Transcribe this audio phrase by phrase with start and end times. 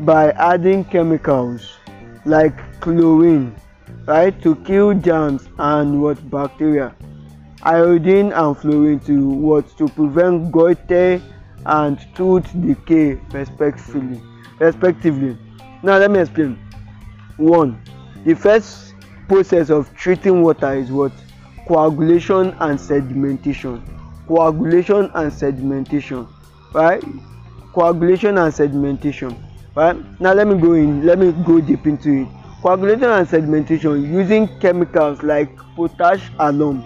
[0.00, 1.78] by adding chemicals
[2.24, 3.54] like chlorine
[4.06, 6.94] right to kill germs and what bacteria
[7.62, 11.20] iodine and fluorine to what to prevent goiter
[11.66, 14.22] and tooth decay respectively
[14.60, 15.36] respectively.
[15.82, 16.58] Now let me explain.
[17.36, 17.80] One
[18.24, 18.94] the first
[19.28, 21.12] process of treating water is what?
[21.66, 23.82] Coagulation and sedimentation.
[24.28, 26.28] Coagulation and sedimentation
[26.72, 27.02] right?
[27.72, 29.36] Coagulation and sedimentation
[29.74, 29.96] right?
[30.20, 32.28] Now let me go in let me go deep into it
[32.62, 36.82] coagulation and sedimentation using chemicals like potash alum.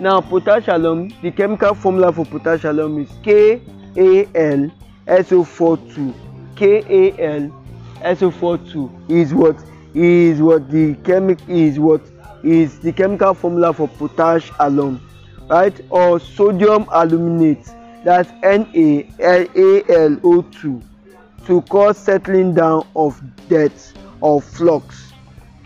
[0.00, 3.60] Now potash alum the chemical formula for potash alum is kal
[5.06, 6.14] so42
[6.56, 7.50] kal
[8.14, 9.56] so42 is what
[9.94, 12.00] is what the chemic is what
[12.42, 15.00] is the chemical formula for potash alum
[15.48, 15.80] right?
[15.90, 17.70] Or sodium aluminate
[18.04, 20.82] that's NaAlO2
[21.46, 23.72] to cause settling down of dirt
[24.20, 25.11] or flux.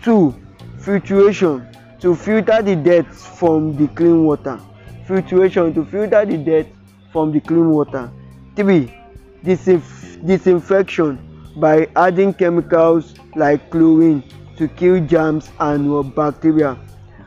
[0.03, 0.35] Two,
[0.79, 1.67] filtration
[1.99, 4.59] to filter the dirt from the clean water.
[5.05, 6.67] Filtration to filter the dirt
[7.11, 8.09] from the clean water.
[8.55, 8.93] Three,
[9.43, 11.19] disinf disinfection
[11.57, 14.23] by adding chemicals like chlorine
[14.57, 16.77] to kill germs and what, bacteria.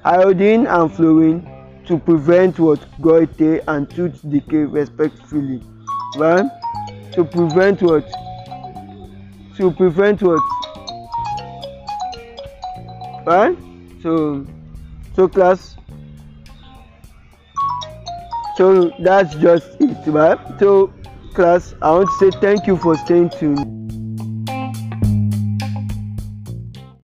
[0.05, 1.47] Iodine and fluorine
[1.91, 5.61] to prevent what goiter eh and tooth decay respectively
[6.17, 6.47] right
[7.13, 8.07] to prevent what
[9.57, 10.41] to prevent what
[13.27, 13.57] right
[14.03, 14.47] so
[15.15, 15.77] so class
[18.57, 20.39] so that's just it right?
[20.59, 20.93] So
[21.35, 23.80] class i want to say thank you for staying tuned